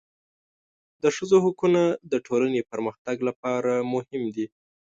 د 1.03 1.05
ښځو 1.15 1.37
حقونه 1.45 1.81
د 2.11 2.13
ټولنې 2.25 2.61
پرمختګ 2.71 3.17
لپاره 3.27 3.71
مهم 3.93 4.23
دي. 4.35 4.45